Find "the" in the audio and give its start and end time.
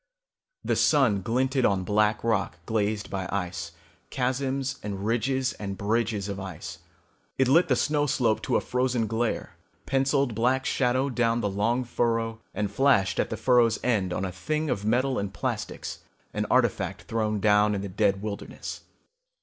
0.65-0.75, 7.67-7.75, 11.41-11.51, 13.29-13.37, 17.81-17.87